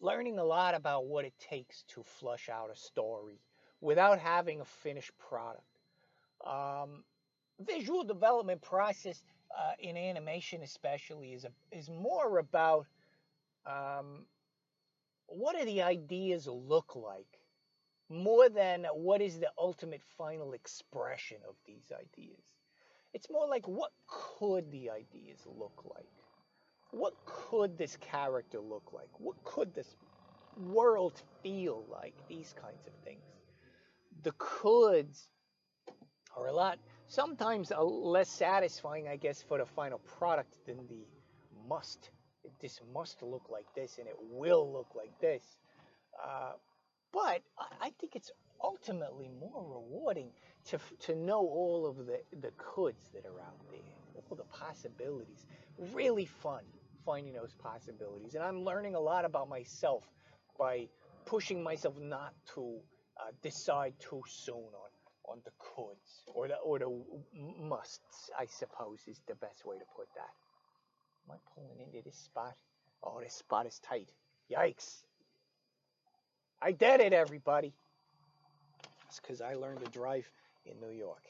learning 0.00 0.38
a 0.38 0.44
lot 0.44 0.74
about 0.74 1.06
what 1.06 1.24
it 1.24 1.34
takes 1.38 1.82
to 1.88 2.02
flush 2.02 2.48
out 2.48 2.70
a 2.72 2.76
story 2.76 3.40
without 3.80 4.18
having 4.18 4.60
a 4.60 4.64
finished 4.64 5.12
product. 5.18 5.62
Um, 6.46 7.04
visual 7.60 8.04
development 8.04 8.62
process 8.62 9.22
uh, 9.56 9.72
in 9.78 9.96
animation 9.96 10.62
especially 10.62 11.32
is 11.32 11.44
a, 11.44 11.50
is 11.76 11.88
more 11.90 12.38
about 12.38 12.86
um, 13.66 14.24
what 15.26 15.58
do 15.58 15.64
the 15.64 15.82
ideas 15.82 16.46
look 16.46 16.94
like 16.96 17.38
more 18.08 18.48
than 18.48 18.86
what 18.94 19.20
is 19.20 19.38
the 19.38 19.50
ultimate 19.58 20.02
final 20.16 20.52
expression 20.52 21.38
of 21.46 21.54
these 21.66 21.92
ideas. 21.92 22.42
It's 23.12 23.30
more 23.30 23.46
like 23.46 23.66
what 23.68 23.90
could 24.06 24.70
the 24.70 24.90
ideas 24.90 25.40
look 25.46 25.82
like? 25.84 26.06
What 26.90 27.14
could 27.26 27.76
this 27.76 27.96
character 27.96 28.60
look 28.60 28.92
like? 28.92 29.08
What 29.18 29.42
could 29.44 29.74
this 29.74 29.96
world 30.56 31.20
feel 31.42 31.84
like? 31.90 32.14
These 32.28 32.54
kinds 32.60 32.86
of 32.86 32.92
things. 33.04 33.22
The 34.22 34.32
coulds 34.32 35.28
are 36.36 36.46
a 36.46 36.52
lot 36.52 36.78
sometimes 37.08 37.72
a 37.74 37.82
less 37.82 38.28
satisfying, 38.28 39.08
I 39.08 39.16
guess, 39.16 39.42
for 39.42 39.58
the 39.58 39.66
final 39.66 39.98
product 39.98 40.54
than 40.66 40.86
the 40.88 41.06
must. 41.68 42.10
This 42.60 42.80
must 42.94 43.22
look 43.22 43.48
like 43.50 43.66
this, 43.74 43.98
and 43.98 44.06
it 44.06 44.16
will 44.18 44.72
look 44.72 44.94
like 44.94 45.18
this. 45.20 45.42
Uh, 46.22 46.52
but 47.12 47.42
I 47.80 47.90
think 47.98 48.16
it's 48.16 48.30
ultimately 48.62 49.28
more 49.40 49.64
rewarding 49.64 50.30
to 50.66 50.78
to 51.00 51.14
know 51.14 51.40
all 51.40 51.86
of 51.86 52.06
the 52.06 52.20
the 52.40 52.50
coulds 52.52 53.10
that 53.14 53.24
are 53.24 53.40
out 53.40 53.60
there, 53.70 53.80
all 54.28 54.36
the 54.36 54.44
possibilities. 54.44 55.46
Really 55.92 56.26
fun 56.26 56.62
finding 57.08 57.32
those 57.32 57.54
possibilities, 57.54 58.34
and 58.34 58.44
I'm 58.44 58.64
learning 58.64 58.94
a 58.94 59.00
lot 59.00 59.24
about 59.24 59.48
myself 59.48 60.04
by 60.58 60.88
pushing 61.24 61.62
myself 61.62 61.94
not 61.98 62.34
to 62.54 62.76
uh, 63.18 63.30
decide 63.42 63.94
too 63.98 64.22
soon 64.28 64.56
on 64.56 64.90
on 65.24 65.38
the 65.44 65.50
coulds 65.58 66.22
or 66.34 66.48
the 66.48 66.56
or 66.56 66.78
the 66.78 66.90
musts, 67.58 68.30
I 68.38 68.44
suppose 68.46 68.98
is 69.06 69.22
the 69.26 69.34
best 69.36 69.64
way 69.64 69.76
to 69.78 69.84
put 69.96 70.08
that. 70.16 70.34
Am 71.24 71.36
I 71.36 71.38
pulling 71.54 71.80
into 71.80 72.02
this 72.04 72.16
spot? 72.16 72.54
Oh, 73.02 73.20
this 73.22 73.34
spot 73.34 73.66
is 73.66 73.78
tight. 73.78 74.10
Yikes. 74.50 75.04
I 76.60 76.72
did 76.72 77.00
it, 77.00 77.14
everybody. 77.14 77.72
That's 79.04 79.20
because 79.20 79.40
I 79.40 79.54
learned 79.54 79.82
to 79.84 79.90
drive 79.90 80.30
in 80.66 80.78
New 80.80 80.94
York. 80.94 81.22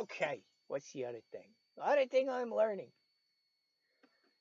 Okay, 0.00 0.40
what's 0.68 0.90
the 0.92 1.04
other 1.04 1.20
thing? 1.30 1.48
The 1.76 1.86
other 1.86 2.06
thing 2.06 2.30
I'm 2.30 2.54
learning. 2.54 2.88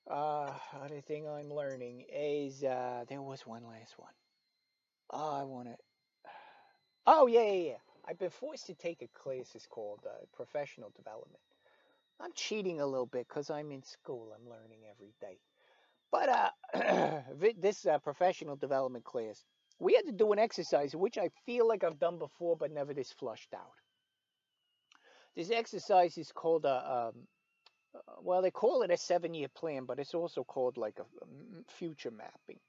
Uh, 0.09 0.51
other 0.83 1.01
thing 1.01 1.27
I'm 1.27 1.49
learning 1.49 2.05
is 2.13 2.63
uh, 2.63 3.05
there 3.07 3.21
was 3.21 3.47
one 3.47 3.63
last 3.65 3.93
one. 3.97 4.11
Oh, 5.11 5.39
I 5.39 5.43
want 5.43 5.69
to. 5.69 5.75
Oh 7.05 7.27
yeah, 7.27 7.43
yeah, 7.43 7.63
yeah. 7.69 7.77
I've 8.07 8.19
been 8.19 8.29
forced 8.29 8.65
to 8.67 8.75
take 8.75 9.01
a 9.01 9.07
class. 9.07 9.51
It's 9.55 9.67
called 9.67 10.01
uh, 10.05 10.25
professional 10.35 10.91
development. 10.95 11.41
I'm 12.19 12.31
cheating 12.35 12.81
a 12.81 12.85
little 12.85 13.05
bit 13.05 13.27
because 13.27 13.49
I'm 13.49 13.71
in 13.71 13.83
school. 13.83 14.33
I'm 14.35 14.49
learning 14.49 14.79
every 14.89 15.13
day. 15.21 15.39
But 16.11 16.29
uh, 16.29 17.21
this 17.57 17.85
uh, 17.85 17.97
professional 17.99 18.55
development 18.55 19.03
class, 19.03 19.43
we 19.79 19.93
had 19.95 20.05
to 20.05 20.11
do 20.11 20.31
an 20.31 20.39
exercise 20.39 20.95
which 20.95 21.17
I 21.17 21.29
feel 21.45 21.67
like 21.67 21.83
I've 21.83 21.99
done 21.99 22.19
before, 22.19 22.55
but 22.55 22.71
never 22.71 22.93
this 22.93 23.11
flushed 23.11 23.53
out. 23.53 23.73
This 25.35 25.49
exercise 25.49 26.17
is 26.17 26.31
called 26.31 26.65
a, 26.65 27.09
um, 27.09 27.27
well, 28.21 28.41
they 28.41 28.51
call 28.51 28.83
it 28.83 28.91
a 28.91 28.97
seven-year 28.97 29.49
plan, 29.49 29.85
but 29.85 29.99
it's 29.99 30.13
also 30.13 30.43
called 30.43 30.77
like 30.77 30.99
a, 30.99 31.03
a 31.03 31.71
future 31.71 32.11
mapping 32.11 32.59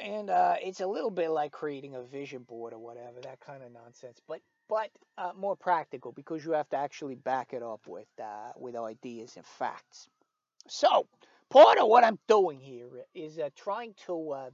and 0.00 0.30
uh, 0.30 0.56
it's 0.62 0.80
a 0.80 0.86
little 0.86 1.10
bit 1.10 1.30
like 1.30 1.52
creating 1.52 1.94
a 1.94 2.02
vision 2.02 2.42
board 2.42 2.72
or 2.72 2.78
whatever, 2.78 3.20
that 3.22 3.40
kind 3.40 3.62
of 3.62 3.72
nonsense. 3.72 4.20
But 4.26 4.40
but 4.68 4.90
uh, 5.18 5.32
more 5.36 5.56
practical 5.56 6.12
because 6.12 6.44
you 6.44 6.52
have 6.52 6.68
to 6.70 6.76
actually 6.76 7.16
back 7.16 7.52
it 7.52 7.62
up 7.62 7.82
with 7.86 8.08
uh, 8.20 8.52
with 8.56 8.76
ideas 8.76 9.36
and 9.36 9.46
facts. 9.46 10.08
So 10.68 11.06
part 11.50 11.78
of 11.78 11.88
what 11.88 12.04
I'm 12.04 12.18
doing 12.28 12.60
here 12.60 12.88
is 13.14 13.38
uh, 13.38 13.50
trying 13.56 13.94
to 14.06 14.30
uh, 14.32 14.50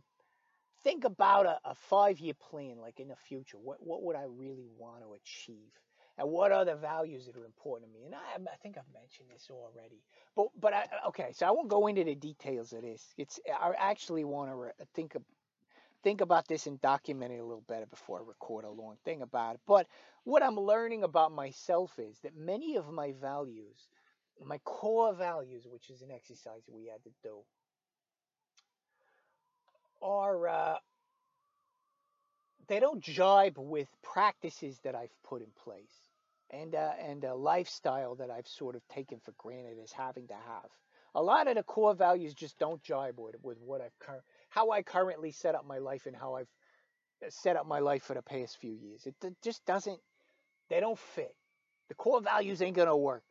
think 0.83 1.05
about 1.05 1.47
a, 1.47 1.61
a 1.65 1.75
five 1.75 2.19
year 2.21 2.35
plan, 2.35 2.79
like 2.81 3.01
in 3.01 3.09
the 3.09 3.17
future. 3.17 3.59
What 3.59 3.79
what 3.85 4.03
would 4.05 4.17
I 4.17 4.25
really 4.29 4.69
want 4.79 5.03
to 5.03 5.15
achieve? 5.15 5.73
And 6.19 6.29
what 6.29 6.51
are 6.51 6.65
the 6.65 6.75
values 6.75 7.27
that 7.27 7.37
are 7.37 7.45
important 7.45 7.93
to 7.93 7.99
me? 7.99 8.05
And 8.05 8.15
I, 8.15 8.19
I 8.53 8.57
think 8.57 8.77
I've 8.77 8.93
mentioned 8.93 9.29
this 9.33 9.49
already. 9.51 10.03
But 10.35 10.49
but 10.61 10.75
I, 10.75 10.87
okay, 11.09 11.31
so 11.33 11.47
I 11.47 11.53
won't 11.53 11.69
go 11.69 11.87
into 11.87 12.03
the 12.03 12.17
details 12.17 12.73
of 12.73 12.83
this. 12.83 13.15
It's 13.17 13.39
I 13.49 13.73
actually 13.79 14.25
want 14.25 14.51
to 14.51 14.87
think 14.95 15.15
of, 15.15 15.23
think 16.03 16.21
about 16.21 16.49
this 16.49 16.67
and 16.67 16.81
document 16.81 17.33
it 17.33 17.39
a 17.39 17.45
little 17.45 17.65
better 17.69 17.87
before 17.87 18.19
I 18.19 18.23
record 18.27 18.65
a 18.65 18.71
long 18.71 18.97
thing 19.05 19.23
about 19.23 19.55
it. 19.55 19.61
But 19.67 19.87
what 20.25 20.43
I'm 20.43 20.57
learning 20.57 21.05
about 21.05 21.31
myself 21.33 21.93
is 21.99 22.19
that 22.25 22.37
many 22.37 22.77
of 22.77 22.91
my 22.91 23.13
values, 23.13 23.77
my 24.45 24.59
core 24.59 25.15
values, 25.15 25.67
which 25.71 25.89
is 25.89 26.03
an 26.03 26.11
exercise 26.11 26.63
we 26.69 26.87
had 26.87 27.03
to 27.05 27.11
do, 27.23 27.39
are 30.03 30.49
uh, 30.49 30.77
they 32.67 32.81
don't 32.81 33.01
jibe 33.01 33.57
with 33.57 33.89
practices 34.03 34.81
that 34.83 34.97
I've 34.97 35.15
put 35.23 35.43
in 35.43 35.49
place 35.65 36.08
and 36.51 36.75
uh, 36.75 36.93
and 37.01 37.25
a 37.25 37.35
lifestyle 37.35 38.15
that 38.17 38.31
I've 38.31 38.49
sort 38.49 38.77
of 38.77 38.87
taken 38.89 39.21
for 39.21 39.33
granted 39.39 39.79
as 39.83 39.93
having 39.93 40.29
to 40.29 40.35
have. 40.35 40.71
A 41.15 41.23
lot 41.23 41.49
of 41.49 41.57
the 41.57 41.63
core 41.63 41.95
values 41.95 42.35
just 42.35 42.59
don't 42.59 42.83
jibe 42.83 43.19
with, 43.19 43.37
with 43.43 43.59
what 43.61 43.81
I've 43.81 43.99
cur- 43.99 44.23
how 44.49 44.71
I 44.71 44.83
currently 44.83 45.33
set 45.33 45.55
up 45.55 45.67
my 45.67 45.79
life 45.79 46.07
and 46.07 46.17
how 46.17 46.35
I've 46.35 46.49
uh, 47.25 47.31
set 47.31 47.57
up 47.57 47.67
my 47.67 47.81
life 47.81 48.03
for 48.03 48.15
the 48.15 48.23
past 48.23 48.59
few 48.59 48.73
years. 48.73 49.07
It, 49.07 49.15
it 49.25 49.35
just 49.43 49.65
doesn't. 49.67 49.99
They 50.71 50.81
don't 50.81 50.99
fit. 50.99 51.35
The 51.89 51.95
core 51.95 52.21
values 52.21 52.63
ain't 52.63 52.77
gonna 52.77 52.97
work. 52.97 53.25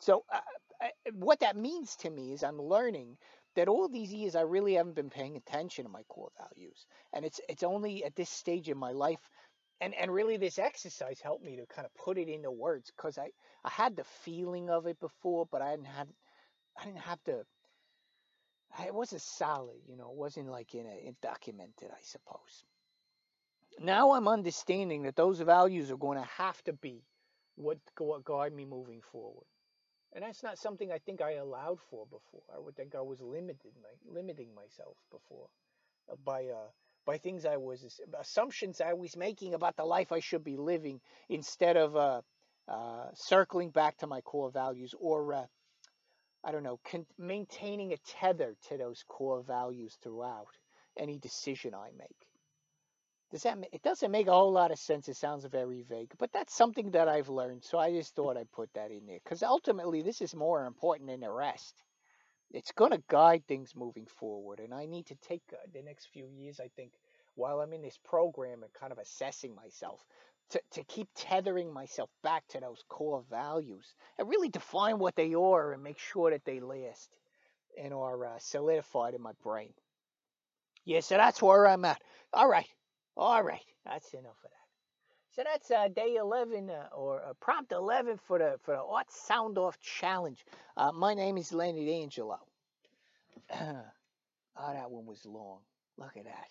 So 0.00 0.24
uh, 0.32 0.40
I, 0.80 0.90
what 1.12 1.40
that 1.40 1.56
means 1.56 1.96
to 1.96 2.10
me 2.10 2.32
is 2.32 2.42
I'm 2.42 2.60
learning 2.60 3.16
that 3.56 3.68
all 3.68 3.88
these 3.88 4.12
years 4.12 4.36
I 4.36 4.42
really 4.42 4.74
haven't 4.74 4.94
been 4.94 5.10
paying 5.10 5.36
attention 5.36 5.84
to 5.84 5.90
my 5.90 6.02
core 6.04 6.30
values, 6.38 6.86
and 7.12 7.24
it's 7.24 7.40
it's 7.48 7.62
only 7.62 8.04
at 8.04 8.16
this 8.16 8.30
stage 8.30 8.68
in 8.68 8.78
my 8.78 8.92
life 8.92 9.20
and 9.80 9.94
and 9.94 10.12
really 10.12 10.36
this 10.36 10.58
exercise 10.58 11.20
helped 11.20 11.44
me 11.44 11.56
to 11.56 11.66
kind 11.66 11.86
of 11.86 11.94
put 11.94 12.18
it 12.18 12.28
into 12.28 12.50
words 12.50 12.92
because 12.94 13.18
I 13.18 13.30
I 13.64 13.70
had 13.70 13.96
the 13.96 14.04
feeling 14.04 14.70
of 14.70 14.86
it 14.86 15.00
before, 15.00 15.46
but 15.50 15.62
I 15.62 15.70
didn't 15.70 15.88
have 15.88 16.08
I 16.80 16.84
didn't 16.84 17.00
have 17.00 17.22
to. 17.24 17.44
It 18.86 18.94
wasn't 18.94 19.22
solid, 19.22 19.78
you 19.88 19.96
know. 19.96 20.10
It 20.10 20.16
wasn't 20.16 20.48
like 20.48 20.74
in 20.74 20.86
a 20.86 21.08
in 21.08 21.16
documented, 21.22 21.90
I 21.90 22.00
suppose. 22.02 22.64
Now 23.78 24.12
I'm 24.12 24.28
understanding 24.28 25.02
that 25.04 25.16
those 25.16 25.40
values 25.40 25.90
are 25.90 25.96
going 25.96 26.18
to 26.18 26.28
have 26.36 26.62
to 26.64 26.72
be 26.72 27.02
what 27.56 27.78
what 27.98 28.24
guide 28.24 28.52
me 28.52 28.64
moving 28.64 29.00
forward, 29.12 29.46
and 30.12 30.24
that's 30.24 30.42
not 30.42 30.58
something 30.58 30.92
I 30.92 30.98
think 30.98 31.20
I 31.20 31.32
allowed 31.32 31.80
for 31.90 32.06
before. 32.06 32.42
I 32.54 32.58
would 32.58 32.76
think 32.76 32.94
I 32.94 33.00
was 33.00 33.20
limited, 33.20 33.72
limiting 34.06 34.54
myself 34.54 34.96
before 35.10 35.48
uh, 36.10 36.16
by 36.24 36.46
uh, 36.46 36.68
by 37.10 37.18
things 37.18 37.44
I 37.44 37.56
was 37.56 38.00
assumptions 38.20 38.80
I 38.80 38.92
was 38.92 39.16
making 39.16 39.54
about 39.54 39.76
the 39.76 39.84
life 39.84 40.12
I 40.12 40.20
should 40.20 40.44
be 40.44 40.56
living 40.56 41.00
instead 41.28 41.76
of 41.76 41.96
uh, 41.96 42.20
uh, 42.68 43.06
circling 43.14 43.70
back 43.70 43.96
to 43.96 44.06
my 44.06 44.20
core 44.20 44.52
values 44.52 44.94
or 44.96 45.34
uh, 45.34 45.46
I 46.44 46.52
don't 46.52 46.62
know, 46.62 46.78
con- 46.88 47.06
maintaining 47.18 47.92
a 47.92 47.96
tether 47.96 48.54
to 48.68 48.76
those 48.78 49.02
core 49.08 49.42
values 49.42 49.98
throughout 50.00 50.54
any 50.96 51.18
decision 51.18 51.74
I 51.74 51.90
make. 51.98 52.28
Does 53.32 53.42
that? 53.42 53.58
It 53.72 53.82
doesn't 53.82 54.12
make 54.12 54.28
a 54.28 54.32
whole 54.32 54.52
lot 54.52 54.70
of 54.70 54.78
sense. 54.78 55.08
It 55.08 55.16
sounds 55.16 55.44
very 55.46 55.82
vague, 55.82 56.12
but 56.16 56.30
that's 56.32 56.54
something 56.54 56.92
that 56.92 57.08
I've 57.08 57.28
learned. 57.28 57.64
So 57.64 57.76
I 57.76 57.90
just 57.90 58.14
thought 58.14 58.36
I'd 58.36 58.52
put 58.52 58.72
that 58.74 58.92
in 58.92 59.06
there 59.06 59.18
because 59.24 59.42
ultimately 59.42 60.02
this 60.02 60.20
is 60.20 60.32
more 60.32 60.64
important 60.64 61.10
than 61.10 61.20
the 61.20 61.30
rest. 61.32 61.74
It's 62.52 62.72
going 62.72 62.90
to 62.90 63.02
guide 63.08 63.44
things 63.46 63.76
moving 63.76 64.06
forward, 64.06 64.60
and 64.60 64.74
I 64.74 64.86
need 64.86 65.06
to 65.06 65.14
take 65.16 65.42
uh, 65.52 65.56
the 65.72 65.82
next 65.82 66.06
few 66.06 66.26
years. 66.26 66.60
I 66.60 66.68
think 66.76 66.92
while 67.36 67.60
I'm 67.60 67.72
in 67.72 67.82
this 67.82 67.98
program 68.04 68.62
and 68.62 68.72
kind 68.72 68.92
of 68.92 68.98
assessing 68.98 69.54
myself, 69.54 70.04
to, 70.50 70.60
to 70.72 70.84
keep 70.84 71.08
tethering 71.14 71.72
myself 71.72 72.10
back 72.22 72.46
to 72.48 72.60
those 72.60 72.82
core 72.88 73.22
values 73.30 73.94
and 74.18 74.28
really 74.28 74.48
define 74.48 74.98
what 74.98 75.14
they 75.14 75.34
are 75.34 75.72
and 75.72 75.82
make 75.82 75.98
sure 75.98 76.30
that 76.30 76.44
they 76.44 76.60
last 76.60 77.08
and 77.80 77.94
are 77.94 78.26
uh, 78.26 78.38
solidified 78.38 79.14
in 79.14 79.22
my 79.22 79.32
brain. 79.42 79.72
Yeah, 80.84 81.00
so 81.00 81.16
that's 81.16 81.40
where 81.40 81.68
I'm 81.68 81.84
at. 81.84 82.02
All 82.32 82.48
right, 82.48 82.66
all 83.16 83.42
right, 83.42 83.64
that's 83.84 84.12
enough 84.12 84.38
of 84.44 84.50
that. 84.50 84.59
So 85.32 85.42
that's 85.44 85.70
uh, 85.70 85.88
day 85.88 86.16
11 86.16 86.70
uh, 86.70 86.88
or 86.92 87.22
uh, 87.22 87.34
prompt 87.40 87.72
11 87.72 88.18
for 88.26 88.38
the 88.38 88.56
for 88.62 88.74
the 88.74 88.82
Art 88.82 89.10
Sound 89.12 89.58
Off 89.58 89.78
Challenge. 89.80 90.44
Uh, 90.76 90.90
my 90.92 91.14
name 91.14 91.36
is 91.38 91.52
Leonard 91.52 91.88
Angelo. 91.88 92.38
oh, 93.54 93.82
that 94.58 94.90
one 94.90 95.06
was 95.06 95.24
long. 95.24 95.58
Look 95.98 96.16
at 96.16 96.24
that. 96.24 96.48